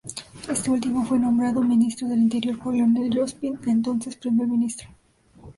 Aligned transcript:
Este 0.49 0.71
último 0.71 1.05
fue 1.05 1.19
nombrado 1.19 1.61
ministro 1.61 2.07
del 2.07 2.23
Interior 2.23 2.57
por 2.57 2.73
Lionel 2.73 3.15
Jospin, 3.15 3.59
entonces 3.67 4.15
primer 4.15 4.47
ministro. 4.47 4.89